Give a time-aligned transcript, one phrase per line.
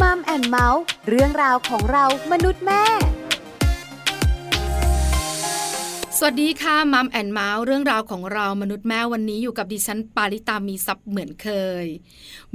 [0.00, 2.82] Mom and Mouth เรื่องราวของเรามนุษย์แม่
[6.18, 11.48] สวัสดีค่ะ Mom and Mouth เรื่องราวของเรามนุษย์แม่วันนี้อยู่กับดิฉันปาริตามีซับเหมือนเค
[11.84, 11.86] ย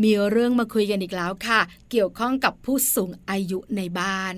[0.01, 1.59] มีเรื่องมาคุยกันอีกแล้วค่ะ
[1.91, 4.33] เกี่ยวข้องกับผู้สูงอายุในบ้าน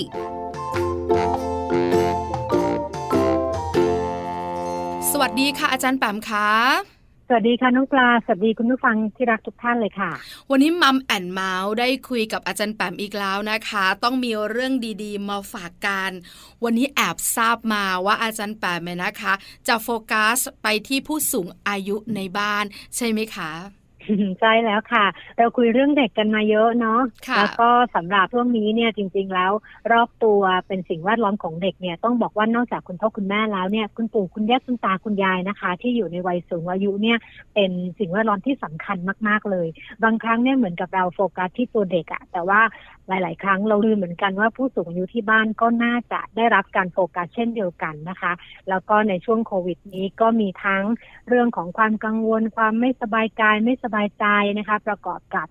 [5.11, 6.50] สวัสดีค่ะอาจารย์แปมคะ
[7.30, 10.12] สวัสดีค่ะน้องปลา สวัสดีคุณผู้ฟังที่รักทุกท่านเลยค่ะ
[10.52, 14.73] วันนี้มัมแอนเมาส์ได้คุยกับอาจารย์แปมอีกแล้วนะคะ ต้องมีเรื่อง
[15.04, 16.12] ดีๆ มาฝากกัน
[16.64, 19.34] วันนี้แอบทราบมาว่าอาจารย์แปมนะคะ
[19.68, 22.66] จะโฟกัสไปที่ผู้สูงอายุในบ้าน
[22.96, 23.52] ใช่ไหมคะ
[24.39, 25.06] ใช่แล้วค่ะ
[25.38, 27.00] เราคุยเรื่องเด็กกันมาเยอะเนาะ
[27.38, 29.52] แล้วก็สำหรับช่วงนี้เนี่ยจริง ๆ แล้ว
[29.92, 37.18] รอบตัวเป็นสิ่งแวดล้อมของเด็กเนี่ยต้องบอกว่านอกจากคุณพ่อคุณแม่แล้วเนี่ยคุณปู่คุณย่าคุณตาคุณยายนะคะ ที่อยู่ในวัยสูงอายุเนี่ย
[37.53, 38.97] เป็นสิ่งแวดล้อมที่สำคัญ
[39.28, 39.68] มาก ๆเลย
[40.03, 42.62] บางครั้งเนี่ยเหมือนกับเราโฟกัสที่ตัวเด็กอะแต่ว่า
[43.08, 48.32] หลาย ๆ ครั้งเราลืมเหมือนกันว่าผู้สูงอายุที่บ้านก็น่าจะได้รับการโฟกัสเช่นเดียวกันนะคะ
[48.70, 50.84] แล้วก็ในช่วงโควิดนี้ก็มีทั้ง
[51.30, 54.26] เรื่องของความกังวล ความไม่สบายกายไม่สบายใจ
[54.58, 55.48] นะคะ ประกอบกับ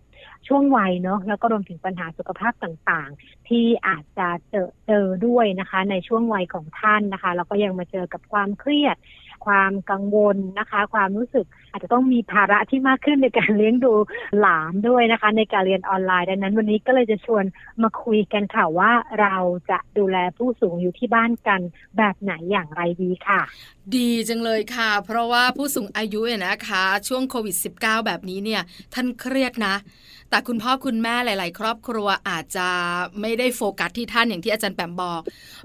[0.49, 8.97] ช่วงวัยเนาะแล้วก็รวมถึงปัญหาสุขภาพต่างๆ ที่อาจจะเจอเจอด้วยนะคะ ในช่วงวัยของท่านนะคะ แล้วก็ยังมาเจอกับความเครียด
[9.47, 13.93] ความกังวลนะคะ ความรู้สึกอาจจะต้องมีภาระที่มากขึ้นในการเลี้ยงดู
[14.41, 17.45] หลานด้วยนะคะ ในการเรียนออนไลน์ดังนั้น วันนี้ก็เลยจะชวน
[17.83, 18.91] มาคุยกันค่ะว่า
[19.21, 19.37] เรา
[19.71, 21.61] จะดูแลผู้สูงอายุที่บ้านกัน
[21.97, 23.41] แบบไหนอย่างไรดีค่ะ
[23.97, 28.63] ดีจังเลยค่ะ เพราะว่าผู้สูงอายุเนี่ยนะคะ ช่วงโควิด -19 แบบนี้เนี่ย
[28.95, 29.75] ท่านเครียดนะ
[30.35, 32.69] แต่คุณพ่อคุณแม่หลาย ๆ ครอบครัวอาจจะ
[33.21, 35.23] ไม่ได้โฟกัสที่ท่านอย่างที่อาจารย์แปมบอก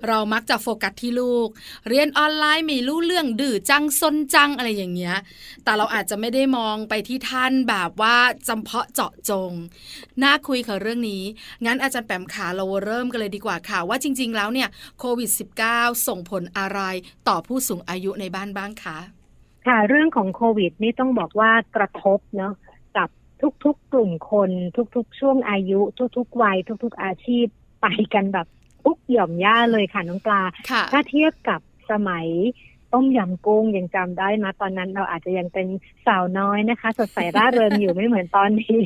[0.08, 1.48] เรามักจะโฟกัสที่ลูก
[1.88, 5.16] เรียนออนไลน์ไม่รู้เรื่องดื้อจังซนจังอะไรอย่างเงี้ย
[5.64, 9.52] แต่เราอาจจะไม่ได้มองไปที่ท่านแบบว่าจำเพาะเจาะจง
[10.24, 11.24] น่าคุยค่ะเรื่องนี้
[11.66, 14.70] งั้นอาจารย์แปมขาเราเริ่มกันเลยดีกว่าค่ะว่าจริง ๆ แล้วเนี่ย
[15.00, 15.30] โควิด
[15.68, 16.82] -19 ส่งผลอะไร
[17.28, 18.98] ต่อผู้สูงอายุในบ้านบ้างคะ
[19.68, 22.54] ค่ะเรื่องของโควิดนี่ต้องบอกว่ากระทบเนาะ
[23.64, 24.52] ทุกๆกลุ่มคน
[24.96, 25.80] ทุกๆ ช่วงอายุ
[26.18, 27.46] ทุกๆ วัย ทุก ๆ อาชีพ
[27.82, 28.48] ไปกันแบบ
[28.84, 30.42] ทุกหย่อมย่าเลยค่ะน้องปลา
[30.92, 31.60] ถ้าเทียบกับ
[31.92, 32.28] สมัย
[32.94, 35.68] ต้มยำกุ้งยังจำได้นะตอนนั้นเราอาจจะยังเป็น
[36.08, 38.80] สาวน้อยนะคะ สดใสร่าเริงอยู่ไม่เหมือนตอนนี้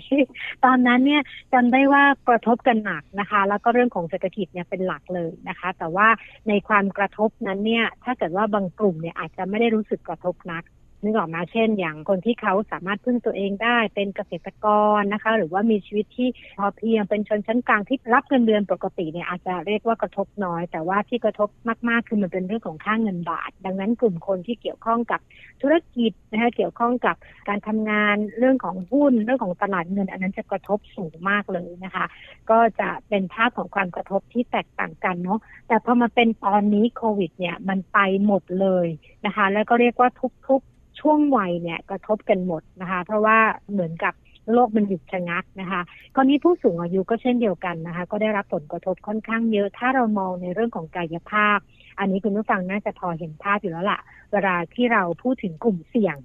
[0.66, 1.22] ตอนนั้นเนี่ย
[1.54, 6.08] จำได้ว่ากระทบกันหนักนะคะ แล้วก็เรื่องของเศรษฐกิจเนี่ยเป็นหลักเลยนะคะ แต่ว่า
[6.48, 10.64] ในความกระทบนั้นเนี่ย ถ้าเกิดว่าบางกลุ่มเนี่ยอาจจะไม่ได้รู้สึกกระทบนัก
[11.04, 14.66] นึกออกมาเช่น อย่างคนที่เขาสามารถพึ่งตัวเองได้เป็นเกษตรก
[14.98, 21.50] รนะคะ หรือว่ามีชีวิตที่พอเพียงเป็นชนชั้นกลางที่รับเงินเดือนปกติเนี่ยอาจจะเรียกว่ากระทบน้อย แต่ว่าที่กระทบ
[21.90, 25.20] มากๆ คือมันเป็นเรื่องของค่างเงินบาท ดังนั้นกลุ่มคนที่เกี่ยวข้องกับ
[25.62, 27.16] ธุรกิจนะคะเกี่ยวข้องกับ
[27.50, 32.06] การทำงานเรื่องของหุ้นเรื่องของตลาดเงิน อันนั้นจะกระทบสูงมากเลยนะคะ
[32.50, 38.88] ก็จะเป็นภาพของความกระทบที่แตกต่างกันเนาะแต่พอมาเป็นตอนนี้โควิดเนี่ยมันไปหมดเลย
[39.26, 40.10] นะคะ แล้วก็เรียกว่า
[40.48, 40.62] ทุก
[41.00, 43.38] ช่วงวัยเนี่ยกระทบกันหมดนะคะ เพราะว่า
[43.72, 44.14] เหมือนกับ
[44.52, 45.82] โลกมันหยุดชะงักนะคะ
[46.16, 51.58] กรณีผู้สูงอายุก็เช่นเดียวกันนะคะ ก็ได้รับผลกระทบค่อนข้างเยอะ ถ้าเรามองในเรื่องของกายภาพ
[52.00, 54.00] อันนี้คุณผู้ฟังน่าจะพอเห็นภาพอยู่แล้วละ่ะ
[54.32, 56.18] เวลาที่เราพูดถึงกลุ่มเสี่ยง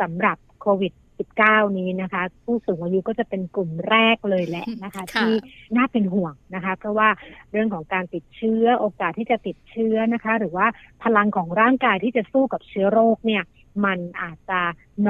[0.00, 0.92] สำหรับโควิด
[1.28, 5.32] -19 นี้นะคะ ผู้สูงอายุก็จะเป็นกลุ่มแรกเลยแหละนะคะ ที่
[5.76, 7.08] น่าเป็นห่วงนะคะ เพราะว่า
[7.52, 10.66] เรื่องของการติดเชื้อโอกาสที่จะติดเชื้อนะคะ หรือว่า
[11.02, 13.42] พลังของร่างกายที่จะสู้กับเชื้อโรคเนี่ย
[13.84, 14.60] มันอาจจะ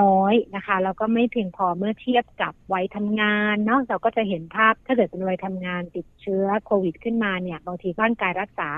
[0.00, 8.70] น้อยนะคะ แล้วก็ไม่เพียงพอเมื่อเทียบกับวัยทำงานเนาะเราก็จะเห็นภาพถ้าเกิดเป็นวัยทำงานติดเชื้อโควิดขึ้นมาเนี่ยบางทีร่างกายรักษา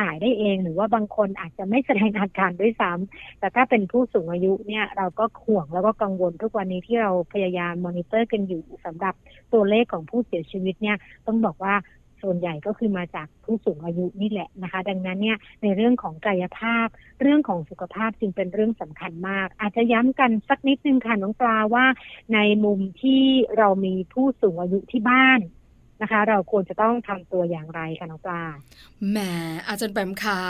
[0.00, 9.14] หายได้เอง หรือว่าบางคนอาจจะไม่แสดงอาการด้วยซ้ำแต่ถ้าเป็นผู้สูงอายุเนี่ยเราก็ห่วงแล้วก็กังวลทุกวันนี้ที่เราพยายามมอนิเตอร์กันอยู่สำหรับ
[9.52, 10.96] ตัวเลขของผู้เสียชีวิตเนี่ย
[11.26, 11.74] ต้องบอกว่า
[12.22, 16.86] ส่วนใหญ่ก็คือมาจากผู้สูงอายุนี่แหละนะคะ ดังนั้นเนี่ยในเรื่องของกายภาพ
[17.20, 21.86] เรื่องของสุขภาพจึงเป็นเรื่องสำคัญมาก อาจจะย้ำกันสักนิดนึงค่ะน้องปลาว่า
[22.34, 23.22] ในมุมที่
[23.58, 25.40] เรามีผู้สูงอายุที่บ้าน
[26.02, 28.42] นะคะ เราควรจะต้องทำตัวอย่างไรคะน้องปลา
[29.10, 29.18] แหม
[29.66, 30.40] อาจารย์แปมขา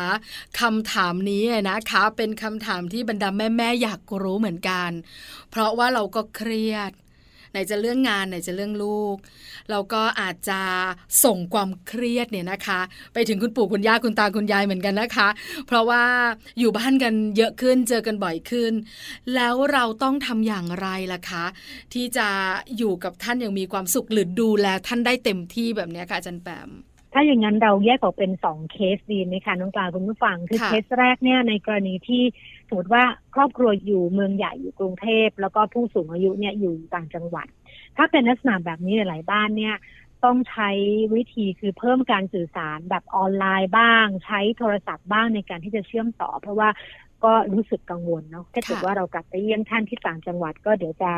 [0.61, 4.91] คำถามนี้นะคะ เป็นคำถามที่บรรดาแม่ๆอยากรู้เหมือนกัน
[5.51, 6.93] เพราะว่าเราก็เครียด
[7.51, 9.17] ไหนจะเรื่องงานไหนจะเรื่องลูก
[9.71, 10.61] เราก็อาจจะ
[11.25, 12.81] ส่งความเครียดเนี่ยนะคะ
[13.15, 15.29] ไปถึงคุณปู่คุณย่าคุณตาคุณยายเหมือนกันนะคะ
[15.67, 16.05] เพราะว่า
[16.59, 18.73] อยู่บ้านกันเยอะขึ้นเจอกันบ่อยขึ้น
[19.35, 21.45] แล้วเราต้องทำอย่างไรล่ะคะ
[21.95, 22.29] ที่จะ
[22.79, 26.71] อยู่กับท่านอย่างมีความสุขหรือดูแลท่านได้เต็มที่แบบนี้ค่ะอาจารย์แปม
[27.13, 32.23] ถ้าอย่างนั้นเราแยกออกเป็นสองเคสดีไหมคะน้องปลาคุณผู้ฟังคือเคสแรกเนี่ยในกรณีที่
[32.69, 37.47] สมมติว่าครอบครัวอยู่เมืองใหญ่อยู่กรุงเทพแล้วก็ผู้สูงอายุเนี่ยอยู่ต่างจังหวัด
[37.97, 39.77] ถ้าเป็นลักษณะแบบนี้หลายบ้านเนี่ย
[40.25, 40.71] ต้องใช้
[41.15, 46.69] วิธีคือเพิ่มการสื่อสารแบบออนไลน์บ้าง ใช้โทรศัพท์บ้างในการที่จะเชื่อมต่อ เพราะว่า
[47.25, 51.11] ก็รู้สึกกังวลเนาะถ้าเกิดว่าเรากลับไปเยี่ยมท่านที่ต่างจังหวัดก็เดี๋ยวจะ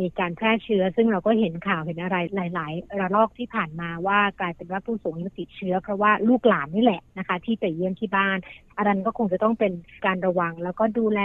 [0.00, 2.16] มีการแพร่เชื้อ ซึ่งเราก็เห็นข่าวเห็นอะไร
[2.54, 8.36] หลาย ๆ ระลอกที่ผ่านมาว่ากลายเป็นว่าผู้สูงอายุติดเชื้อ เพราะว่าลูกหลานนี่แหละนะคะ ที่ไปเยี่ยมที่บ้าน
[8.76, 9.72] อันนั้นก็คงจะต้องเป็น
[10.06, 11.20] การระวัง แล้วก็ดูแล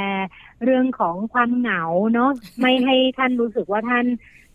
[0.63, 1.83] เรื่องของความเหงา
[2.13, 2.31] เนาะ
[2.61, 4.05] ไม่ให้ท่านรู้สึกว่าท่าน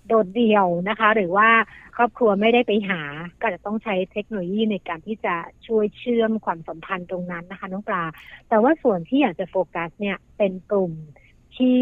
[0.08, 1.48] โดดเดี่ยวนะคะ หรือว่า
[1.96, 3.00] ครอบครัวไม่ได้ไปหา
[3.40, 5.34] ก็จะต้องใช้เทคโนโลยีในการที่จะ
[5.66, 8.04] ช่วยเชื่อมความสัมพันธ์ตรงนั้นนะคะน้องปลา
[8.48, 10.92] แต่ว่าส่วนที่อยากจะโฟกัสเนี่ยเป็นกลุ่ม
[11.56, 11.80] ที่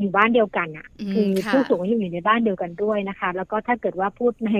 [0.00, 4.52] อยู่บ้านเดียวกันอะ คือผู้สูงอายุอยู่ในบ้านเดียวกันด้วยนะคะ แล้วก็ถ้าเกิดว่าพูดใน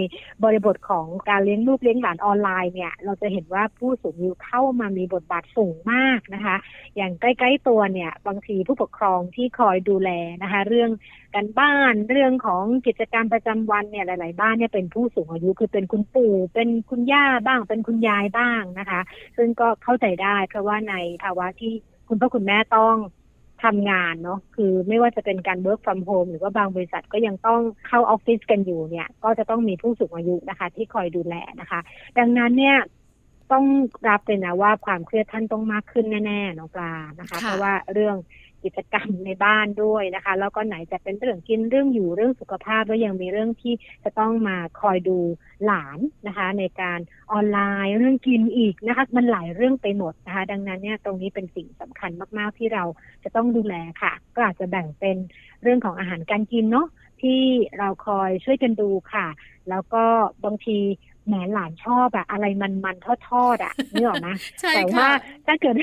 [0.44, 6.56] บริบทของการเลี้ยงลูกเลี้ยงหลานออนไลน์เนี่ย เราจะเห็นว่าผู้สูงอายุเข้ามามีบทบาทสูงมากนะคะ
[6.96, 10.10] อย่างใกล้ๆตัวเนี่ย บางทีผู้ปกครองที่คอยดูแล
[10.42, 10.90] นะคะ เรื่อง
[11.34, 19.00] การบ้านเรื่องของกิจกรรมประจำวันเนี่ยหลาย ๆ บ้านเนี่ยเป็นผู้สูงอายุคือเป็นคุณปู่ เป็นคุณย่าบ้าง เป็นคุณยายบ้างนะคะ
[19.36, 21.72] ซึ่งก็เข้าใจได้เพราะว่าในภาวะที่
[22.08, 22.96] คุณพ่อคุณแม่ต้อง
[23.64, 31.80] ทำงานเนาะคือไม่ว่าจะเป็นการ work from home หรือว่าบางบริษัทก็ยังต้องเข้าออฟฟิศกันอยู่เนี่ย ก็จะต้องมีผู้สูงอายุนะคะ ที่คอยดูแลนะคะ
[32.18, 32.76] ดังนั้นเนี่ย
[33.52, 33.64] ต้อง
[34.08, 38.16] รับเลยนะว่าความเครียดท่านต้องมากขึ้นแน่ๆน้องปลานะคะ เพราะว่าเรื่อง
[38.64, 43.74] กิจกรรมในบ้านด้วยนะคะ แล้วก็ไหนจะเป็นเรื่องกินเรื่องอยู่เรื่องสุขภาพแล้วยังมีเรื่องที่
[44.04, 45.18] จะต้องมาคอยดู
[45.66, 47.00] หลานนะคะ ในการ
[47.32, 52.84] ออนไลน์เรื่องกินอีกนะคะ มันหลายเรื่องไปหมดนะคะ ดังนั้นเนี่ยตรงนี้เป็นสิ่งสำคัญมากๆที่เรา
[53.24, 55.16] จะต้องดูแลค่ะ ก็อาจจะแบ่งเป็น
[55.62, 56.88] เรื่องของอาหารการกินเนาะ
[57.22, 57.40] ที่
[57.78, 59.26] เราคอยช่วยกันดูค่ะ
[59.70, 60.04] แล้วก็
[60.44, 60.78] บางที
[61.28, 64.34] แหมหลานชอบอะอะไรมันมันทอดทอดอะนี่หรอนะ
[64.74, 65.08] แต่ว่า
[65.46, 65.74] ถ้าเกิด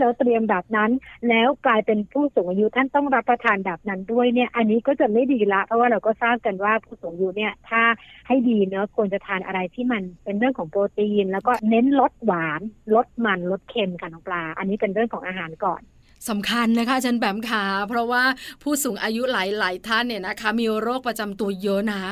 [0.00, 0.90] เราเตรียมแบบนั้น
[1.28, 7.82] แล้วกลายเป็นผู้สูงอายุท่านต้องรับประทานแบบนั้นด้วยเนี่ย อันนี้ก็จะไม่ดีละ เพราะว่าเราก็ทราบกันว่าผู้สูงอายุเนี่ยถ้า
[8.28, 12.60] ให้ดีเนาะควรจะทานอะไรที่มันเป็นเรื่องของโปรตีน แล้วก็เน้นลดหวาน
[12.94, 15.82] ลดมันลดเค็มค่ะน้องปลา อันนี้เป็นเรื่องของอาหารก่อน
[16.28, 18.24] สำคัญนะคะอาจารย์แบมขาเพราะว่า
[18.62, 22.02] ผู้สูงอายุหลายๆท่านเนี่ยนะคะ มีโรคประจำตัวเยอะนะ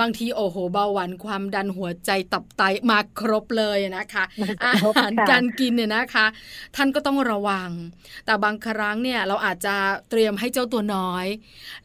[0.00, 4.24] บางทีโอ้โหเบาหวานความดันหัวใจตับไตมาครบเลยนะคะ
[4.64, 6.26] อาหารการกินเนี่ยนะคะ
[6.76, 7.70] ท่านก็ต้องระวัง
[8.26, 9.74] แต่บางครั้งเนี่ยเราอาจจะ
[10.10, 11.26] เตรียมให้เจ้าตัวน้อย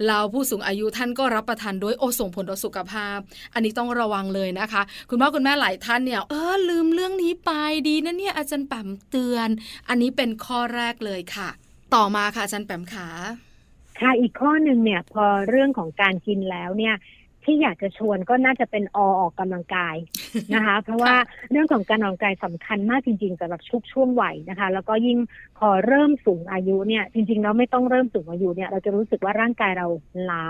[0.07, 3.17] เราผู้สูงอายุท่านก็รับประทานด้วยโอ้ส่งผลต่อสุขภาพ
[3.53, 7.51] อันนี้ต้องระวังเลยนะคะ คุณพ่อคุณแม่หลายท่านเนี่ยเออลืมเรื่องนี้ไป
[7.87, 9.49] ดีนะเนี่ยอาจารย์แปมเตือน
[9.89, 11.49] อันนี้เป็นข้อแรกเลยค่ะ
[11.95, 13.07] ต่อมาค่ะอาจารย์แปมขา
[13.99, 16.95] ค่ะอีกข้อหนึ่งเนี่ยพอเรื่องของการกินแล้วเนี่ย
[17.47, 19.95] ที่อยากจะชวนก็น่าจะเป็นอออกกำลังกาย
[20.55, 21.15] นะคะ เพราะว่า
[21.51, 25.17] เรื่องของการออกกำลังกายสำคัญมากจริงๆสำหรับชุกช่วงวัยนะคะ แล้วก็ยิ่ง
[25.57, 29.87] พอเริ่มสูงอายุเนี่ย จริงๆเราไม่ต้องเริ่มสูงอายุเนี่ยเราจะรู้สึกว่าร่างกายเรา
[30.29, 30.47] ล้า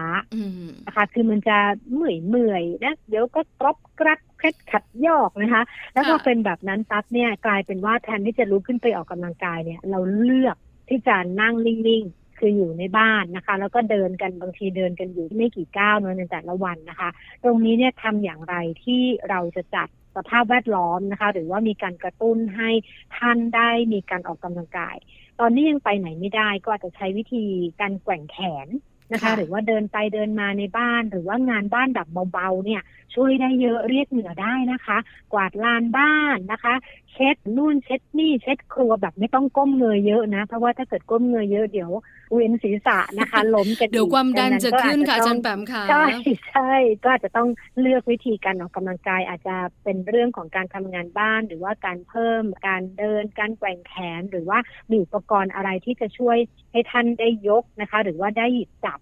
[0.88, 1.58] นะคะ คือมันจะ
[1.94, 5.63] เมื่อยเมื่อยนะเดี๋ยวก็กรอบกรัดเคล็ดขัดยอกนะคะ
[5.94, 17.10] แล้วพอเป็นแบบนั้นปั๊บเนี่ยกลายเป็นว่าแทนที่จะลุกขึ้นไปออกกำลังกายเนี่ย เราเลือก ที่จะนั่งนิ่งๆ คืออยู่ในบ้านนะคะ แล้วก็เดินกันบางทีเดินกันอยู่ไม่กี่ก้าวในแต่ละวันนะคะ
[17.44, 22.70] ตรงนี้เนี่ยทำอย่างไรที่เราจะจัดสภาพแวดล้อมนะคะ หรือว่ามีการกระตุ้นให้
[23.17, 24.96] ท่านได้มีการออกกำลังกาย
[25.39, 27.44] ตอนนี้ยังไปไหนไม่ได้ก็อาจจะใช้วิธี
[27.82, 28.67] การแกว่งแขน
[29.11, 32.81] นะคะค่ะหรือว่าเดินไปเดินมาในบ้าน หรือว่างานบ้านแบบเบาๆเนี่ย
[33.15, 34.97] ช่วยได้เยอะเรียกเหงื่อได้นะคะ
[35.33, 36.73] กวาดลานบ้านนะคะ
[37.13, 41.91] เช็ดนู่นเช็ดนี่เช็ดครัวแบบไม่ต้องก้มเงยเยอะนะ เพราะว่าถ้าเกิดก้มเงยเยอะเดี๋ยว
[42.33, 46.05] เวียนศีรษะนะคะ ล้มกันอีกเดี๋ยวความดันจะก็ขึ้นค่ะอาต้จาองรย์แปมค่ะใช่
[46.51, 46.73] ใช่
[47.03, 47.49] ก็อาจจะต้อง
[47.81, 54.59] เลือกวิธีการออกกำลังกายอาจจะเป็นเรื่องของการทำงานบ้าน หรือว่าการเพิ่มการเดินการแกว่งแขนหรือว่า
[54.89, 56.37] มีอุปกรณ์อะไรที่จะช่วย
[56.71, 59.00] ให้ท่านได้ยกนะคะ หรือว่าได้หยิบจับ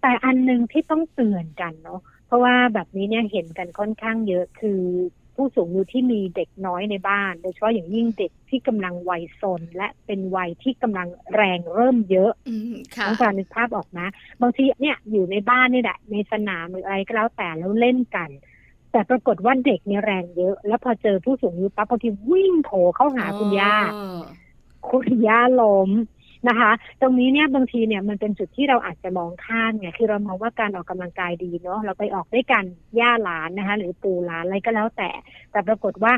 [0.00, 4.82] แต่อันหนึงที่ต้องเตือนกันเนาะเพราะว่าแบบนี้เนี่ยเห็นกันค่อนข้างเยอะคือ
[5.34, 14.08] ผู้สูงอายุที่มีเด็กน้อยในบ้าน โดยเฉพาะอย่างยิ่งเด็กที่กำลังวัยซนและเป็นวัยที่กำลังแรงเริ่มเยอะอืมค่ะต้องการนึกภาพออกนะ
[14.40, 18.30] บางทีเนี่ยอยู่ในบ้านนี่แหละในสนามหรืออะไรก็แล้วแต่แล้วเล่นกัน
[18.92, 24.24] แต่ปรากฏว่าเด็กเนี่ยแรงเยอะ แล้วพอเจอผู้สูงอายุปั๊บบางทีวิ่งโผล่เข้าหาคุณย่าอ๋อ
[24.90, 25.90] คุณย่าล้ม
[26.48, 32.64] นะคะ ตรงนี้เนี่ยบางทีเนี่ยมันเป็นจุดที่เราอาจจะมองข้ามไงคือเรามองว่าการออกกำลังกายดีเนาะเราไปออกด้วยกัน
[33.00, 35.10] ย่าหลานนะคะ หรือปู่หลานอะไรก็แล้วแต่
[35.52, 36.12] แต่ปรากฏว่า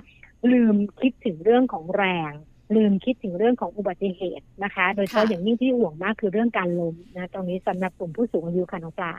[0.53, 2.33] ลืมคิดถึงเรื่องของแรง
[2.77, 9.13] ลืมคิดถึงเรื่องของอุบัติเหตุนะคะ โดยเฉพาะค่ะอย่างยิ่งที่ห่วงมากคือเรื่องการล้มนะตรงนี้สำหรับกลุ่มผู้สูงอายุค่ะน้องปลา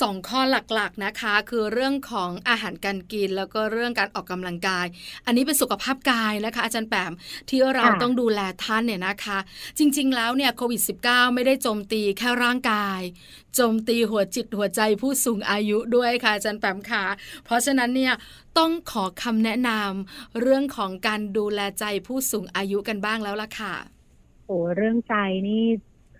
[0.00, 0.40] สองข้อ
[0.74, 4.86] หลักๆนะคะ คือเรื่องของอาหารการกินแล้วก็เรื่องการออกกำลังกาย
[5.26, 7.12] อันนี้เป็นสุขภาพกายนะคะ อาจารย์แปม
[7.48, 9.38] ที่เราค่ะต้องดูแลท่านเนี่ยนะคะ
[9.78, 13.00] จริง ๆ แล้วเนี่ยโควิด -19 ไม่ได้โจมตีแค่ร่างกาย
[13.56, 17.04] โจมตีหัวจิตหัวใจผู้สูงอายุด้วยค่ะอาจารย์แปมค่ะ
[17.44, 18.12] เพราะฉะนั้นเนี่ย
[18.58, 23.74] ต้องขอคำแนะนำเรื่องของการดูแลใจผู้สูงอายุกันบ้างแล้วล่ะค่ะ
[24.46, 25.14] โอ้เรื่องใจ
[25.48, 25.64] นี่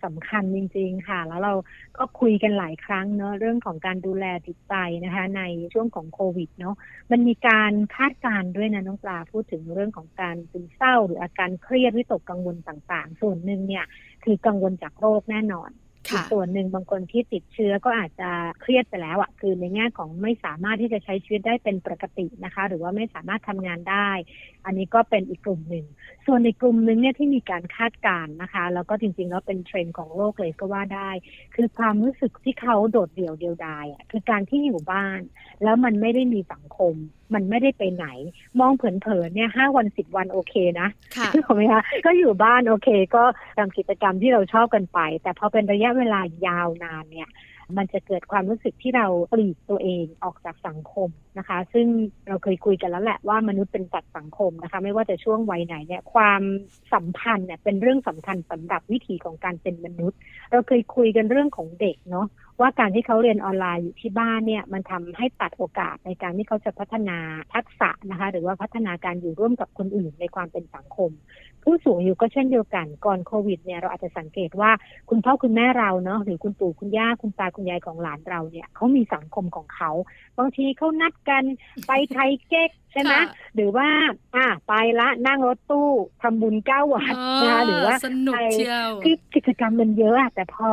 [0.05, 1.55] สำคัญจริง ๆ ค่ะ แล้วเรา
[1.99, 4.75] ก็คุยกันหลายครั้งเนอะเรื่องของการดูแลจิตใจ
[5.05, 6.77] นะคะ ในช่วงของโควิดเนาะ
[7.11, 13.85] มันมีการคาดการณ์ด้วยนะน้องปลาพูดถึงเรื่องของการซึมเศร้า หรืออาการเครียดวิตกกังวลต่างๆ ส่วนหนึ่งเนี่ย
[14.25, 15.71] คือกังวลจากโรคแน่นอน
[16.11, 18.31] อีกส่วนหนึ่งบางคนที่ติดเชื้อก็อาจจะ
[18.61, 24.11] เครียดไปแล้วอะคือในแง่ของไม่สามารถที่จะใช้ชีวิตได้เป็นปกตินะคะ หรือว่าไม่สามารถทำงานได้
[24.65, 25.87] อันนี้ก็เป็นอีกกลุ่มหนึ่ง
[26.27, 31.11] ส่วนในกลุ่มหนึ่งเนี่ยที่มีการคาดการณ์นะคะ แล้วก็จริงๆแล้วเป็นเทรนด์ของโลกเลยก็ว่าได้
[31.55, 35.21] คือความรู้สึกที่เขาโดดเดี่ยวเดียวดายอะคือการที่อยู่บ้าน
[35.63, 36.95] แล้วมันไม่ได้มีสังคม
[37.35, 38.07] มันไม่ได้ไปไหน
[38.61, 43.25] มองเผินๆเนี่ยห้าวันสิบวันโอเคนะค่ะถูกไหมคะก็อยู่บ้านโอเค ก็
[43.59, 47.31] ทำกิจกรรมที่เราชอบกันไป แต่พอเป็นระยะเวลายาวนานเนี่ย
[47.79, 51.09] มันจะเกิดความรู้สึกที่เราปลีกตัวเองออกจากสังคม
[51.39, 51.87] นะคะ ซึ่ง
[52.29, 56.43] เราเคยคุยกันแล้วแหละว่ามนุษย์เป็นสัตว์สังคมนะคะ ไม่ว่าจะช่วงวัยไหนเนี่ยความ
[56.93, 60.19] สัมพันธ์เนี่ยเป็นเรื่องสำคัญสำหรับวิถีของการเป็นมนุษย์
[60.51, 62.27] เราเคยคุยกันเรื่องของเด็กเนาะ
[62.63, 67.19] ว่าการที่เขาเรียนออนไลน์อยู่ที่บ้านเนี่ยมันทำให้ตัดโอกาสในการที่เขาจะพัฒนา
[67.55, 71.11] ทักษะนะคะ หรือว่าพัฒนาการอยู่ร่วมกับคนอื่นในความเป็นสังคม
[71.65, 74.71] ผู้สูงอายุก็เช่นเดียวกันก่อนโควิดเนี่ยเราอาจจะสังเกตว่า
[75.11, 79.91] คุณพ่อคุณแม่เราเนาะหรือคุณปู่คุณย่าคุณตาคุณยายของหลานเราเนี่ยเขามีสังคมของเขา
[80.39, 81.45] บางทีเขานัดกัน
[81.87, 83.89] ไปไทยเก๊กใช่ไหมค่ะหรือว่า
[84.35, 85.91] อะไปละนั่งรถตู้
[86.23, 90.69] ทำบุญเก้าวัดนะคะหรือว่าสนุกเชียวคือกิจกรรมมันเยอะอะแต่พอ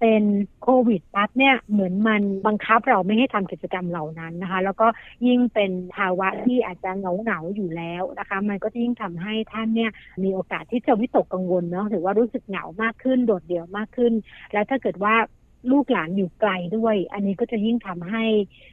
[0.00, 0.22] เป็น
[0.62, 4.86] โควิดปั๊บเนี่ยเหมือนมันบังคับเราไม่ให้ทำกิจกรรมเหล่านั้นนะคะ แล้วก็
[5.26, 9.90] ยิ่งเป็นภาวะที่อาจจะเหงาเหงาๆอยู่แล้วนะคะ มันก็จะยิ่งทำให้ท่านเนี่ย
[10.22, 14.12] มีโอกาสที่จะวิตกกังวลเนาะหรือว่ารู้สึกเหงามากขึ้นโดดเดี่ยวมากขึ้น
[14.52, 15.14] แล้วถ้าเกิดว่า
[15.70, 18.24] ลูกหลานอยู่ไกลด้วย อันนี้ก็จะยิ่งทำให้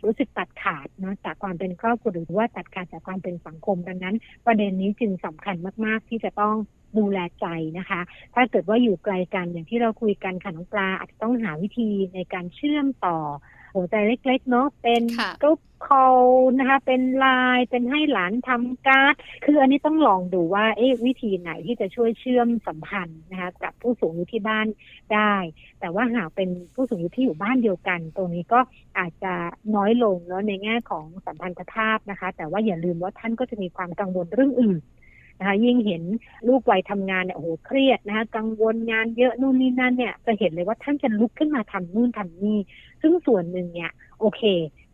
[0.06, 4.16] รู้สึกตัดขาดเนาะจากความเป็นครอบครัวหรือว่าตัดขาดจากความเป็นสังคมดังนั้น
[4.46, 6.56] ประเด็นนี้จึงสำคัญมากๆ ที่จะต้อง
[6.98, 7.46] ดูแลใจ
[7.78, 8.02] นะคะ
[8.36, 13.18] ถ้าเกิดว่าอยู่ไกลกันอย่างที่เราคุยกันค่ะน้องปลาอาจจะต้องหาวิธีในการเชื่อมต่อ
[13.76, 16.20] หัวใจเล็ก ๆ เนาะเป็นค่ะ group call
[16.60, 17.26] นะคะเป็นไล
[17.58, 19.14] น์เป็นให้หลานทำการ์ด
[19.46, 24.68] คืออันนี้ต้องลองดูว่าเอ๊ะวิธีไหนที่จะช่วยเชื่อมสัมพันธ์นะคะกับผู้สูงอายุที่บ้าน
[25.14, 25.34] ได้
[25.80, 28.60] แต่ว่าหากเป็นผู้สูงอายุที่อยู่บ้านเดียวกัน ตรงนี้ก็
[29.00, 29.34] อาจจะ
[29.76, 34.82] น้อยลงเนาะในแง่ของสัมพันธภาพนะคะ แต่ว่าอย่าลืมว่าท่านก็จะมีความกังวลเรื่องอื่น
[35.40, 36.04] นะคะยิ่งเห็น
[36.48, 42.58] ลูกวัยทำงานเนี่ยโอ้โหเครียดนะคะกังวลงานเยอะนู่นนี่นั่นเนี่ยจะเห็นเลยว่าท่านจะลุกขึ้นมาทำนู่นทำนี่
[43.02, 44.42] ซึ่งส่วนหนึ่งเนี่ยโอเค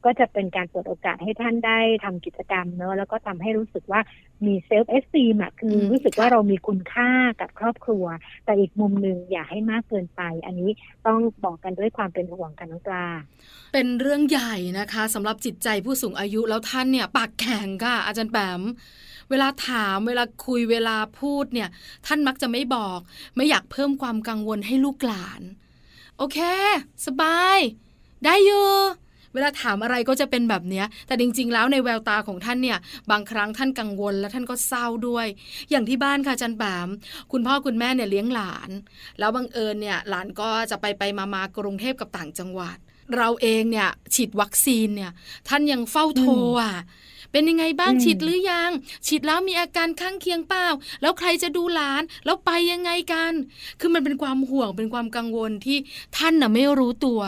[0.05, 4.01] ก็จะเป็นการเปิดโอกาสให้ท่านได้ทำกิจกรรมเนอะแล้วก็ทำให้รู้สึกว่า
[4.45, 7.09] มี self-esteem อะคือรู้สึกว่าเรามีคุณค่า
[7.41, 8.05] กับครอบครัว
[8.45, 10.69] แต่อีกมุมหนึ่งอย่าให้มากเกินไป อันนี้
[11.07, 13.05] ต้องบอกกันด้วยความเป็นห่วงกันน้องปลา
[13.73, 18.61] เป็นเรื่องใหญ่นะคะสำหรับจิตใจผู้สูงอายุแล้วท่านเนี่ยปากแข็งค่ะอาจารย์แปม
[19.29, 21.69] เวลาถามเวลาคุยเวลาพูดเนี่ย
[22.07, 22.99] ท่านมักจะไม่บอก
[23.35, 25.41] ไม่อยากเพิ่มความกังวลให้ลูกหลาน
[26.17, 26.37] โอเค
[27.05, 27.57] สบาย
[28.25, 28.67] ได้อยู่
[29.33, 32.77] เวลาถามอะไรก็จะเป็นแบบเนี้ยแต่จริง ๆ แล้วในแววตาของท่านเนี่ย
[33.11, 35.27] บางครั้งท่านกังวลและท่านก็เศร้าด้วย
[35.69, 36.89] อย่างที่บ้านค่ะจันแปม
[37.31, 38.69] คุณพ่อคุณแม่เนี่ยเลี้ยงหลาน
[39.19, 42.77] แล้วบังเอิญเนี่ยหลานก็จะไปไปมามากรุงเทพกับต่างจังหวัด
[43.15, 45.11] เราเองเนี่ยฉีดวัคซีนเนี่ย
[45.47, 46.31] ท่านยังเฝ้าโทร
[46.61, 46.73] อะ
[47.31, 48.71] เป็นยังไงบ้างอืมฉีดหรือยัง
[49.07, 50.65] ฉีดแล้วมีอาการข้างเคียงเปล่า
[51.01, 53.33] แล้วใครจะดูหลาน แล้วไปยังไงกัน
[53.79, 55.77] คือมันเป็นความห่วงเป็นความกังวลที่
[56.17, 57.21] ท่านน่ะไม่รู้ตัว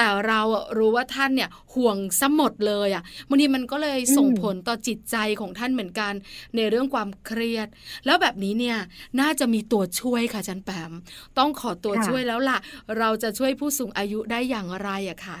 [0.00, 6.12] แต่เราอะรู้ว่าท่านเนี่ยห่วงสมหมดเลยอะบางทีมันก็เลยส่งผลต่อจิตใจของท่านเหมือนกัน
[6.56, 7.68] ในเรื่องความเครียด
[8.06, 8.78] แล้วแบบนี้เนี่ย
[9.20, 10.92] น่าจะมีตัวช่วยค่ะจันแปม
[11.38, 12.58] ต้องขอตัวช่วยแล้วล่ะ
[12.98, 15.38] เราจะช่วยผู้สูงอายุได้อย่างไรอะค่ะ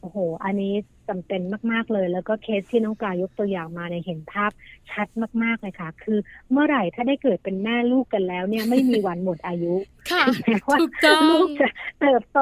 [0.00, 0.74] โอ้โห อันนี้
[1.12, 1.42] จำเป็น
[1.72, 4.50] มากๆเลย แล้วก็เคสที่น้องปลายกตัวอย่างมาเนี่ยเห็นภาพ
[4.90, 5.08] ชัด
[5.42, 6.18] มากๆเลยค่ะ คือ
[6.50, 9.74] เมื่อไหร่ถ้าได้เกิดเป็นแม่ลูกกันแล้วเนี่ยไม่มีวันหมดอายุ
[10.10, 11.68] ค่ะถึงแม้ว่าถูกต้องลูกจะ
[12.00, 12.40] เติบโต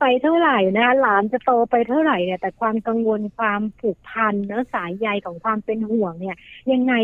[0.00, 6.36] ไปเท่าไหร่นะคะหลานจะโตไปเท่าไหร่เนี่ยแต่ความกังวลความผูกพันเนื้อะสายใยของความเป็นห่วงเนี่ย
[6.72, 6.94] ยังไง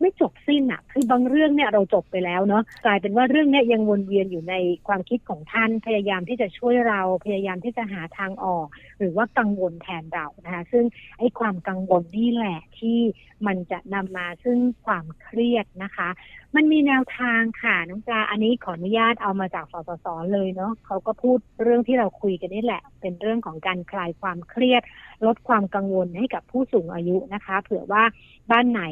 [0.00, 4.54] ไม่จบสิ้นอะ คือบางเรื่องเนี่ยเราจบไปแล้วเนาะกลายเป็นว่าเรื่องเนี้ยยังวนเวียนอยู่ใน
[4.88, 8.66] ความคิดของท่านพยายามที่จะช่วยเราพยายามที่จะหาทางออก
[8.98, 10.84] หรือว่ากังวลแทนเรานะคะซึ่ง
[11.18, 12.98] ไอ้ความกังวลนี่แหละที่
[13.46, 16.08] มันจะนำมาซึ่งความเครียดนะคะ
[16.56, 24.82] มันมีแนวทางค่ะน้องปลาอันนี้ขออนุญาตเอามาจากสสสเลยเนาะเขาก็พูดเรื่องที่เราคุยกันนี่แหละ เป็นเรื่องของการคลายความเครียด
[25.26, 28.04] ลดความกังวลให้กับผู้สูงอายุนะคะ เผื่อว่า
[28.50, 28.82] บ้านไหน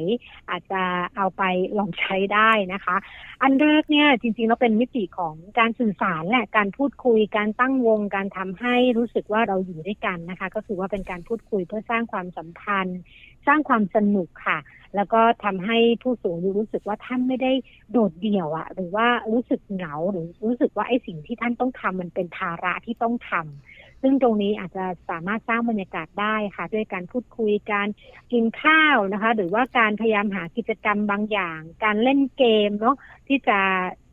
[0.50, 0.82] อาจจะ
[1.16, 1.42] เอาไป
[1.78, 2.96] ลองใช้ได้นะคะ
[3.42, 13.00] อันแรกเนี่ยจริงๆแล้วเป็นมิติของการสื่อสารแหละการพูดคุยการตั้งวงการทำให้รู้สึกว่าเราอยู่ด้วยกันนะคะ ก็คือว่าเป็นการพูดคุยเพื่อสร้างความสัมพันธ์
[13.46, 14.58] สร้างความสนุกค่ะ
[14.96, 17.52] แล้วก็ทำให้ผู้สูงอายุรู้สึกว่าท่านไม่ได้
[17.92, 27.88] โดดเดี่ยวอะหรือว่ารู้สึกเหงาหรือรู้สึกว่าไอ้สิ่งที่ท่านต้องทำมันเป็นภาระที่ต้องทำซึ่งตรงนี้อาจจะสามารถสร้างบรรยากาศได้ค่ะ ด้วยการพูดคุยการ
[28.32, 32.96] กินข้าวนะคะ หรือว่าการพยายามหากิจกรรมบางอย่าง การเล่นเกมเนาะ
[33.28, 33.58] ที่จะ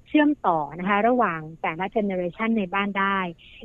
[0.07, 3.19] เชื่อมต่อนะคะ ระหว่างแต่ละเจเนอเรชันในบ้านได้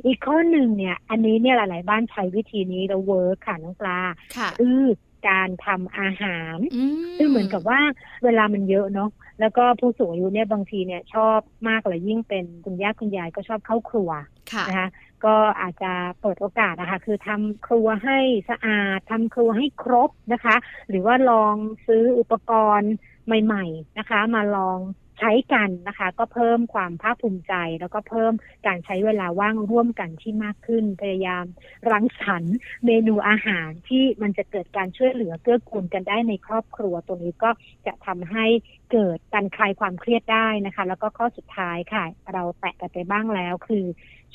[0.05, 3.99] อีกข้อหนึ่งเนี่ย อันนี้เนี่ยหลาย ๆ บ้านใช้วิธีนี้แล้วเวิร์คค่ะน้องปลา
[4.37, 4.81] ค่ะคือ
[5.27, 7.79] การทำอาหารอืมซึ่งเหมือนกับว่า
[8.23, 11.39] เวลามันเยอะเนาะแล้วก็ผู้สูงอายุเนี่ยบางทีเนี่ยชอบ
[11.69, 14.09] มากเลยยิ่งเป็นคุณย่าคุณยายก็ชอบเข้าครัว
[14.51, 14.87] ค่ะนะคะ
[15.25, 20.55] ก็อาจจะเปิดโอกาสนะคะคือทำครัวให้สะอาดทำครัวให้ครบนะคะ
[20.89, 21.55] หรือว่าลอง
[21.87, 22.93] ซื้ออุปกรณ์
[23.25, 28.33] ใหม่ ๆนะคะ มาลองใช้กันนะคะ ก็เพิ่มความภาคภูมิใจ แล้วก็เพิ่ม
[28.67, 31.45] การใช้เวลาว่างร่วมกันที่มากขึ้น พยายาม
[31.91, 32.55] รังสรรค์
[32.85, 37.51] เมนูอาหารที่มันจะเกิดการช่วยเหลือเกื้อกูลกันได้ในครอบครัวตรงนี้ก็
[37.85, 38.45] จะทำให้
[38.91, 43.85] เกิดการคลายความเครียดได้นะคะ แล้วก็ข้อสุดท้ายค่ะ เราแตะกันไปบ้างแล้ว คือ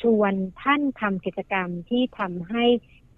[0.03, 2.65] ชวนท่านทำกิจกรรมที่ทำให้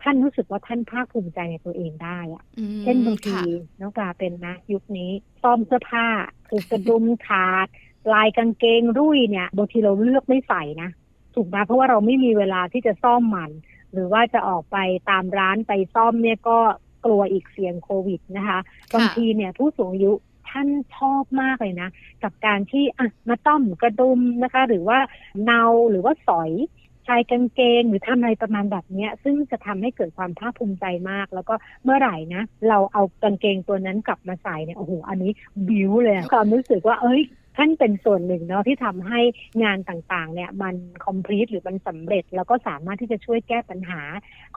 [0.03, 3.43] ท่านรู้สึกว่าท่านภาคภูมิใจในตัวเองได้อะอืมเช่นบางทีค่ะ
[3.81, 5.11] น้องปลาเป็นนะ ยุคนี้
[5.43, 6.07] ซ่อมเสื้อผ้า
[6.49, 7.67] คือกระดุมขาด
[8.13, 10.91] ลายกางเกงรุ่ยเนี่ยบางทีเราเลือกไม่ใส่นะ
[11.35, 13.51] ถูกไหมเพราะว่าเราไม่มีเวลาที่จะซ่อมมัน
[13.93, 14.77] หรือว่าจะออกไป
[15.11, 16.59] ตามร้านไปซ่อมเนี่ยก็
[17.05, 18.59] กลัวอีกเสี่ยงโควิดนะคะ
[18.95, 20.13] บางทีเนี่ยผู้สูงอายุ
[20.51, 21.89] ท่านชอบมากเลยนะ
[22.23, 24.99] กับการที่อะมาต้อมกระดุมนะคะ หรือว่า
[25.45, 35.33] เนาหรือว่าสอยชายกางเกงหรือทำอะไรประมาณแบบเนี้ยซึ่งจะทำให้เกิดความภาคภูมิใจมาก แล้วก็เมื่อไหร่นะ เราเอากางเกงตัวนั้นกลับมาใส่เนี่ยโอ้โหอันนี้
[35.69, 37.23] บิวเลยความรู้สึกว่าเอ้ย
[37.63, 39.21] ท่านเป็นส่วนหนึ่งเนาะที่ทำให้
[39.63, 44.03] งานต่างๆ เนี่ยมันคอมพลีทหรือมันสำเร็จ แล้วก็สามารถที่จะช่วยแก้ปัญหา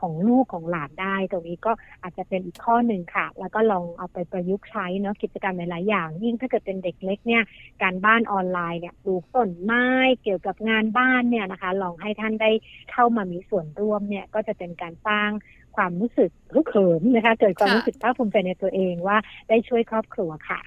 [0.02, 1.72] ของลูกของหลานได้ ตรงนี้ก็
[2.04, 7.44] อาจจะเป็นอีกข้อหนึ่งค่ะ แล้วก็ลองเอาไปประยุกต์ใช้เนาะกิจกรรมหลายๆอย่าง ยิ่งถ้าเกิดเป็นเด็กเล็กเนี่ย
[7.82, 9.86] การบ้านออนไลน์เนี่ยปลูกต้นไม้
[10.24, 12.52] เกี่ยวกับงานบ้านเนี่ยนะคะ ลองให้ท่านได้
[12.92, 15.30] เข้ามามีส่วนร่วมเนี่ยก็จะเป็นการสร้าง
[15.78, 19.18] ความรู้สึกฮึกเหิมนะคะเกิดความค่ะรู้สึกภาคภูมิใจในตัวเองว่า
[19.50, 20.60] ได้ช่วยครอบครัวค่ะ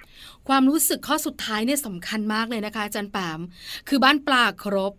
[0.49, 3.41] ความรู้สึกข้อสุดท้ายเนี่ยสำคัญมากเลยนะคะอาจารย์แปม
[3.89, 4.93] คือบ้านปลาครบ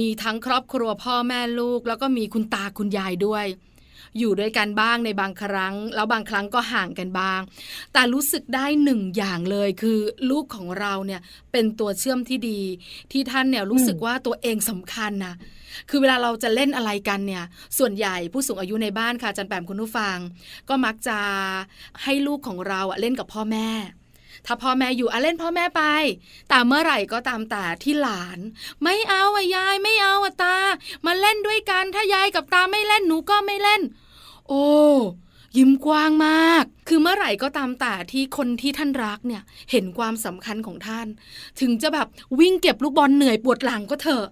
[0.00, 3.46] มีทั้งครอบครัวพ่อแม่ลูก แล้วก็มีคุณตาคุณยายด้วย
[4.18, 7.40] อยู่ด้วยกันบ้างในบางครั้ง แล้วบางครั้งก็ห่างกันบ้าง
[7.92, 9.98] แต่รู้สึกได้หนึ่งอย่างเลยคือ
[10.30, 11.20] ลูกของเราเนี่ย
[11.52, 12.60] เป็นตัวเชื่อมที่ดี
[13.12, 15.34] ที่ท่านเนี่ยรู้สึกว่าตัวเองสำคัญนะ
[15.90, 17.44] คือเวลาเราจะเล่นอะไรกันเนี่ย
[17.78, 20.16] ส่วนใหญ่ผู้สูงอายุในบ้านค่ะจันแปมคุณผู้ฟัง
[20.68, 21.18] ก็มักจะ
[22.02, 23.68] ให้ลูกของเราอะเล่นกับพ่อแม่
[24.46, 25.82] ถ้าพ่อแม่อยู่อะเล่นพ่อแม่ไป
[26.48, 28.38] แต่เมื่อไหร่ก็ตามแต่ที่หลาน
[28.82, 30.56] ไม่เอาอะยายไม่เอาอะตา
[31.06, 33.82] มาเล่นด้วยกันถ้ายายกับตาไม่เล่นหนูก็ไม่เล่น
[34.48, 34.66] โอ้
[35.56, 41.06] ยิ้มกว้างมาก คือเมื่อไหร่ก็ตามแต่ที่คนที่ท่านรักเนี่ยเห็นความสำคัญของท่าน
[41.60, 42.08] ถึงจะแบบ
[42.40, 44.26] วิ่งเก็บลูกบอลเหนื่อยปวดหลังก็เถอะ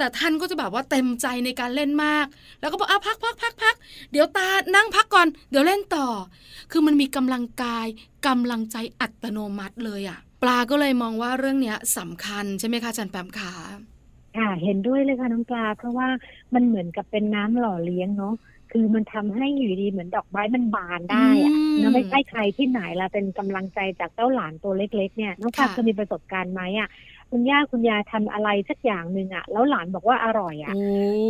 [0.00, 2.26] แต่ท่านก็จะแบบว่าเต็มใจในการเล่นมาก
[2.60, 3.74] แล้วก็บอกอะพักพักพักพัก
[4.12, 6.08] เดี๋ยวตานั่งพักก่อน เดี๋ยวเล่นต่อ
[6.70, 7.86] คือมันมีกำลังกาย
[8.26, 13.52] กำลังใจอัตโนมัติเลยอะปลาก็เลยมองว่าเรื่องเนี้ยสำคัญใช่ไหมคะจันแปมขา
[14.36, 16.08] ค่ะเห็นด้วยเลยค่ะน้องปลา เพราะว่า
[16.54, 18.34] มันเหมือนกับเป็นน้ำหล่อเลี้ยงเนาะ
[18.72, 26.88] คือมันทำให้อยู่ดีเหมือนดอกไม้มันบานได้อะอืมแล้วไม่ใช่ใครที่ไหนละเป็นกำลังใจจากเจ้าหลานตัวเล็ก ๆ เนี่ยน้องปลาค่ะเคยมีประสบการณ์ไหมอะ
[27.30, 30.84] คุณย่าคุณยายทำอะไรสักอย่างหนึ่งอะ แล้วหลานบอกว่าอร่อยอะโอ้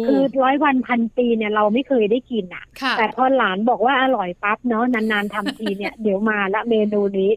[0.07, 7.31] คือร้อยวันพันปีเนี่ยเราไม่เคยได้กินอะค่ะ แต่พอหลานบอกว่าอร่อยปั๊บเนาะนานๆทำทีเนี่ย เดี๋ยวมาละเมนูนี้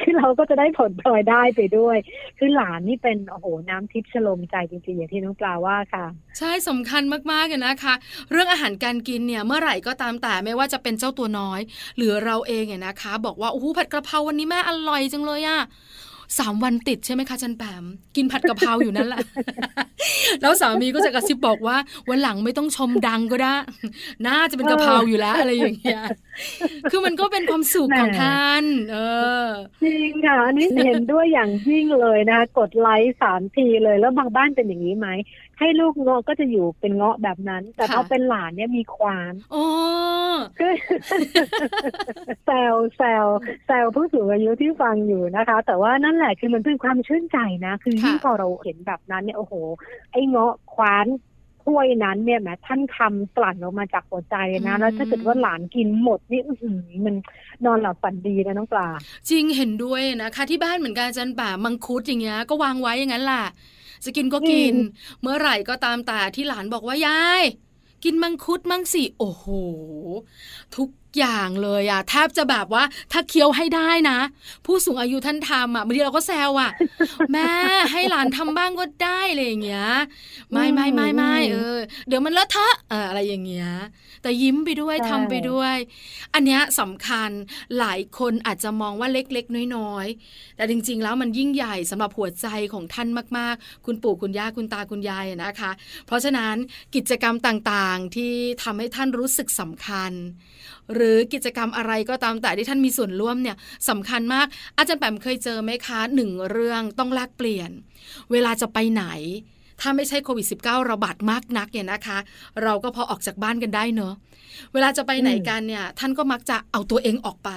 [0.00, 1.96] คือเราก็จะได้ผลพลอยได้ไปด้วย
[2.38, 6.04] คือหลานนี่เป็นโอ้โหน้ำทิพย์ชโลมใจจริงๆอย่างที่น้องปลาว่าค่ะ
[6.38, 7.94] ใช่สำคัญมากๆเลยนะคะ
[8.30, 11.60] เรื่องอาหารการกินเนี่ยเมื่อไหร่ก็ตามแต่ไม่ว่าจะเป็นเจ้าตัวน้อย
[11.96, 15.60] หรือเราเองเนี่ยนะคะ บอกว่าโอ้โหผัดกระเพราวันนี้แม่อร่อยจังเลยอะ
[16.38, 17.84] สามวันติดใช่ไหมคะจันแปม
[18.16, 19.20] กินผัดกะเพราอยู่นั่นแหละ
[20.42, 21.76] แล้วสามีก็จะกระซิบบอกว่า
[22.08, 23.54] วันหลังไม่ต้องชมดังก็ได้
[24.26, 26.02] น่าจะเป็นกะเพราอยู่แล้วอะไรอย่างเงี้ย
[26.90, 28.96] คือมันก็เป็นความสุขของแหมท่าน เอ
[29.44, 29.46] อ
[29.82, 35.08] จริงค่ะ อันนี้เห็นด้วยอย่างยิ่งเลยนะคะกดไลค์สามทีเลย แล้วบางบ้านเป็นอย่างนี้ไหม
[35.60, 39.64] ให้ลูกเงาะก็จะอยู่เป็นเงาะแบบนั้น แต่พอค่ะเป็นหลานเนี่ยมีควานโอ้
[40.58, 40.72] คือ
[42.44, 43.24] แซวแซว
[43.66, 49.54] แซวผู้สูงอายุที่ฟังอยู่นะคะ แต่ว่านั่นแหละคือมันเป็นความชื่นใจนะ คือยิ่งค่ะพอเราเห็นแบบนั้นเนี่ยโอ้โห
[50.12, 51.06] ไอ้เงาะควาน
[51.64, 54.36] ถ้วยนั้นเนี่ยแหมท่านทำกลั่นออกมาจากหัวใจ
[54.68, 57.14] นะแล้วถ้าเกิดว่าหลานกินหมดนี่อื้อหือมัน
[57.64, 58.88] นอนหลับฝันดีนะน้องปลา
[59.30, 63.44] จริงเห็นด้วยนะคะที่บ้านเหมือนกันอาจันป่ามังคุดอย่างเงี้ยก็วางไว้อย่างนั้นแหละ
[64.04, 67.44] จะกินก็กินอืมเมื่อไหร่ก็ตามแต่ที่หลานบอกว่ายาย
[68.04, 69.44] กินมังคุดมั่งสิโอ้โห
[70.76, 74.18] ทุก อย่างเลยอะแทบจะแบบว่าถ้าเคี้ยวให้ได้นะ
[74.66, 76.70] ผู้สูงอายุท่านทำอะบางทีเราก็แซวอะ
[77.32, 77.50] แม่
[77.92, 79.86] ให้หลานทำบ้างก็ได้อะไรอย่างเงี้ย
[80.52, 83.68] ไม่ไม่ไม่ไม่เออ เดี๋ยวมันเลอะเทอะเอออะไรอย่างเงี้ย
[84.22, 85.76] แต่ยิ้มไปด้วยใช่ทำไปด้วย
[86.34, 87.30] อันเนี้ยสำคัญ
[87.78, 95.70] หลายคนอาจจะมองว่าเล็กๆ น้อยๆ แต่จริง ๆ แล้วมันยิ่งใหญ่สำหรับหัวใจของท่านมากๆ คุณปู่คุณย่าคุณตาคุณยายอะนะคะ
[96.06, 96.56] เพราะฉะนั้น
[96.94, 100.12] กิจกรรมต่างๆที่ทำให้ท่านรู้สึกสำคัญ
[100.94, 103.56] หรือกิจกรรมอะไรก็ตามแต่ที่ท่านมีส่วนร่วมเนี่ย
[103.88, 107.70] สำคัญมาก อาจารย์แปมเคยเจอไหมคะหนึ่งเรื่องต้องแลกเปลี่ยน
[108.30, 109.04] เวลาจะไปไหน
[109.80, 112.18] ถ้าไม่ใช่โควิด -19 ระบาดมากนักเนี่ยนะคะ
[112.62, 114.14] เราก็พอออกจากบ้านกันได้เนอะ
[114.72, 117.50] เวลาจะไปไหนกันเนี่ย ท่านก็มักจะเอาตัวเองออกไป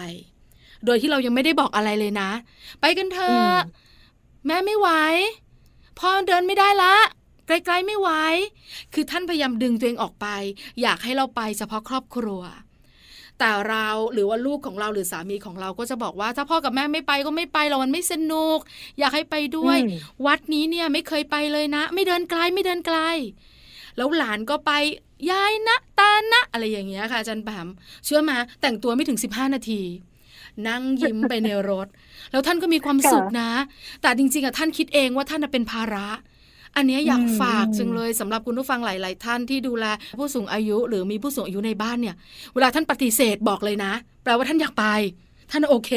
[0.86, 2.30] โดยที่เรายังไม่ได้บอกอะไรเลยนะ
[2.82, 3.58] ไปกันเถอือะม
[4.46, 4.90] แม่ไม่ไหว
[6.00, 6.96] พ่อเดินไม่ได้ละ
[7.48, 8.10] ไกลๆไม่ไหว
[8.94, 10.28] คือท่านพยายามดึงตัวเองออกไป
[10.82, 12.42] อยากให้เราไปเฉพาะครอบครัว
[13.40, 18.58] แต่เราหรือว่าลูกของเราหรือสามีของเราก็จะบอกว่า ถ้าพ่อกับแม่ไม่ไปก็ไม่ไปเรามันไม่สนุก
[19.00, 22.98] อยากให้ไปด้วยอืมวัดนี้เนี่ยไม่เคยไปเลยนะ ไม่เดินไกลไม่เดินไกล
[23.98, 24.72] แล้วหลานก็ไป
[25.32, 27.68] ยายนะตานะ อะไรอย่างเงี้ยค่ะอาจันแปม
[28.06, 29.82] เชื่อมาแต่งตัวไม่ถึง 15 นาที
[30.68, 31.88] นั่งยิ้มไปในรถ
[32.32, 33.52] แล้วท่านก็มีความสุขนะ
[34.02, 36.08] แต่จริงๆอะท่านคิดเองว่าท่านน่ะเป็นภาระ
[36.76, 39.86] อันเนี้ยอยากอืมฝากอืมจังเลยสำหรับคุณผู้ฟังหลาย ๆ ท่านที่ดูแล
[40.20, 42.16] ผู้สูงอายุหรือมีผู้สูงอายุในบ้านเนี่ย
[42.54, 44.86] เวลาท่านปฏิเสธบอกเลยนะ แปลว่าท่านอยากไป
[45.52, 45.92] ท่านโอเค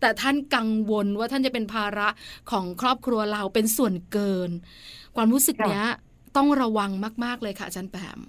[0.00, 2.08] แต่ท่านกังวลว่าท่านจะเป็นภาระ
[2.50, 4.50] ของครอบครัวเราเป็นส่วนเกิน
[5.16, 5.84] ความรู้สึกเนี้ย
[6.36, 6.90] ต้องระวัง
[7.24, 8.20] มาก ๆ เลยค่ะอาจารย์แปม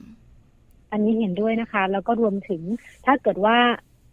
[0.92, 2.62] อันนี้เห็นด้วยนะคะ แล้วก็รวมถึง
[3.06, 3.58] ถ้าเกิดว่า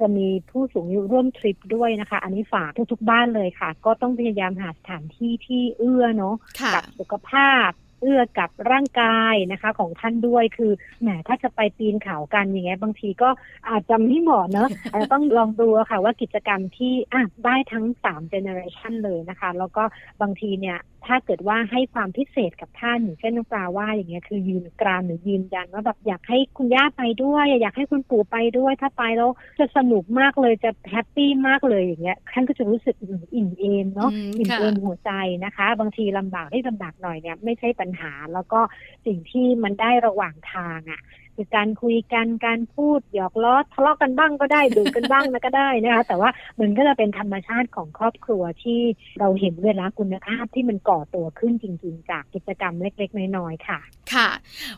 [0.02, 13.30] จะมีผู้สูงอายุร่วมทริปด้วยนะคะ อันนี้ฝากทุกๆบ้านเลยค่ะ ก็ต้องพยายามหาสถานที่ที่เอื้อเนาะค่ะกับสุขภาพเอื้อกับร่างกายนะคะ ของท่านด้วยคือแหมถ้าจะไปปีนเขากันอย่างเงี้ยบางทีก็
[13.68, 19.82] อาจจะไม่เหมาะเนอะอาจจะต้องลองดูอะค่ะว่ากิจกรรมที่อะได้ทั้งสามเจเนอเรชันเลยนะคะ แล้วก็
[20.22, 35.10] บางทีเนี่ย ถ้าเกิดว่าให้ความพิเศษกับท่านอย่างเช่นน้องปลาว่าอย่างเงี้ยคือยืนกรานหรือยืนยันว่าแบบอยากให้คุณย่าไปด้วย อยากให้คุณปู่ไปด้วย ถ้าไปแล้วจะสนุกมากเลยจะแฮปปี้มากเลยอย่างเงี้ยท่านก็จะรู้สึกอิ่มเอมเนาะอืมอิ่มค่ะเอมหัวใจ
[35.44, 38.60] นะคะ บางทีลำบากได้ลำบากหน่อยเนี่ยไม่ใช่ปัญหา แล้วก็
[39.06, 41.00] สิ่งที่มันได้ระหว่างทางอะ
[41.36, 48.80] คือการคุยกันการพูดหยอกล้อทะเลาะกันบ้างก็ได้ดูกันบ้างนะก็ได้นะคะแต่ว่ามันก็จะเป็นธรรมชาติของครอบครัวที่
[49.20, 53.80] เราเห็นเวลาคุณภาพที่มันก่อตัวขึ้นจริง ๆ จากกิจกรรมเล็ก ๆ น้อยๆค่ะ
[54.12, 54.28] ค่ะ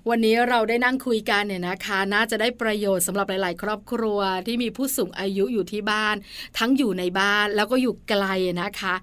[0.08, 6.16] วันนี้เราได้นั่งคุยกันเนี่ยนะคะ น่าจะได้ประโยชน์สำหรับหลาย ๆ ครอบครัวที่มีผู้สูงอายุอยู่ที่บ้าน
[6.58, 8.24] ทั้งอยู่ในบ้านแล้วก็อยู่ไกล
[8.62, 8.94] นะคะ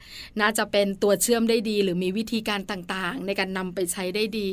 [0.41, 4.49] น่าจะเป็นตัวเชื่อมได้ดี หรือมีวิธีการต่างๆ ในการนำไปใช้ได้ดี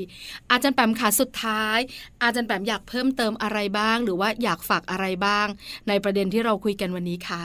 [0.51, 1.79] อาจารย์แปมค่ะสุดท้าย
[2.23, 5.47] อาจารย์แปมอยากเพิ่มเติมอะไรบ้าง หรือว่าอยากฝากอะไรบ้าง
[5.89, 7.43] ในประเด็นที่เราคุยกันวันนี้คะ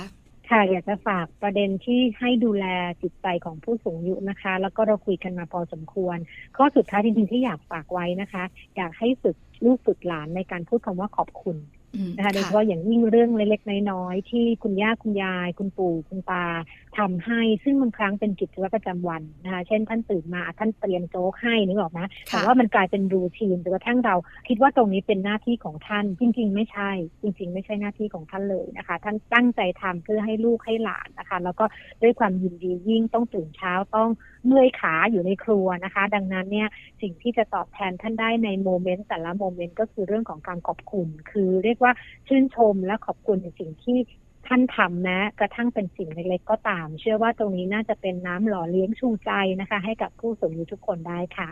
[0.50, 2.66] ค่ะอยากจะฝากประเด็นที่ให้ดูแล
[3.02, 6.18] จิตใจของผู้สูงอายุนะคะ แล้วก็เราคุยกันมาพอสมควร
[6.58, 8.44] ข้อสุดท้ายจริงๆที่อยากฝากไว้นะคะ
[8.78, 11.58] อยากให้ฝึกลูกฝึกหลานในการพูดคำว่าขอบคุณ
[12.16, 16.46] นะคะโดยเฉค่ะพาะอย่างยิ่งเรื่องเล็กๆน้อยๆที่คุณย่าคุณยาย คุณปู่คุณตา
[16.98, 24.16] ทำให้ ซึ่งบางครั้งเป็นกิจวัตรประจำวันนะคะเช่นท่านตื่นมาท่านเตรียมโจ๊กให้นึกออกไหมแต่ว่ามันกลายเป็นรูทีนจนกระทั่งเรา
[24.48, 31.66] คิดว่าตรงนี้เป็นหน้าที่ของท่าน จริง ๆ ไม่ใช่ จริง ๆ ไม่ใช่หน้าที่ของท่านเลยนะคะ ท่านตั้งใจทำเพื่อให้ลูกให้หลานนะคะ แล้วก็
[32.02, 34.10] ด้วยความยินดียิ่งต้องตื่นเช้าต้อง
[34.46, 36.68] เมื่อยขาอยู่ในครัวนะคะ ดังนั้นเนี่ย
[37.02, 41.92] สิ่งที่จะตอบแทนท่านได้ในโมเมนต์แต่ละโมเมนต์ก็คือเรื่องของการขอบคุณ คือเรียกว่า
[42.28, 43.98] ชื่นชมและขอบคุณในสิ่งที่
[44.48, 51.50] ท่านทำนะกระทั่งเป็นสิ่งเล็กๆก็ตาม เชื่อว่าตรงนี้น่าจะเป็นน้ำหล่อเลี้ยงชูใจนะคะ ให้กับผู้สูงอายุทุกคนได้ค่ะ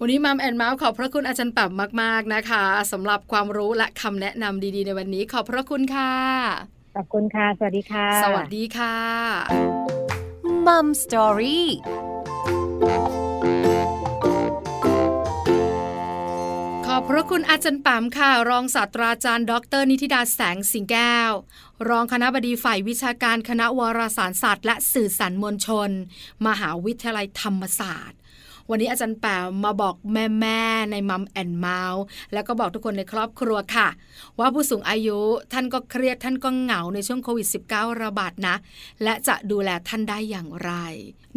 [0.00, 6.12] วันนี้มัมแอนเมาส์ขอบพระคุณอาจารย์แป๋มมาก ๆนะคะสำหรับความรู้และคำแนะนำดีๆ ในวันนี้ ขอบพระคุณค่ะ
[6.96, 8.96] ขอบคุณค่ะ สวัสดีค่ะ สวัสดีค่ะ
[10.66, 13.23] มัมสตอรี่
[17.08, 21.32] พระคุณอาจารย์ป๋มค่ะ รองศาสตราจารย์ ดร นิติดาแสงสิงแก้ว
[21.88, 25.90] รองคณะบดีฝ่ายวิชาการคณะวารสารศาสตร์ และสื่อสารมวลชน
[26.46, 28.18] มหาวิทยาลัยธรรมศาสตร์
[28.70, 33.88] วันนี้อาจารย์แป๋มมาบอกแม่ๆในมัมแอนเมาส์แล้วก็บอกทุกคนในครอบครัวค่ะ
[34.38, 35.18] ว่าผู้สูงอายุ
[35.52, 38.54] ท่านก็เครียดท่านก็เหงาในช่วงโควิด -19 ระบาดนะ
[39.02, 40.72] และจะดูแลท่านได้อย่างไร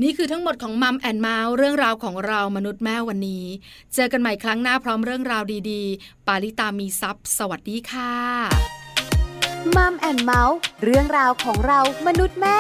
[0.02, 3.46] นี่คือทั้งหมดของมัมแอนเมาส์เรื่องราวของเรามนุษย์แม่วันนี้
[3.94, 8.14] เจอกันใหม่ครั้งหน้าพร้อมเรื่องราวดีๆ ปาลิตามีซัพ์สวัสดีค่ะ
[9.76, 12.60] มัมแอนเมาส์เรื่องราวของเรามนุษย์แม่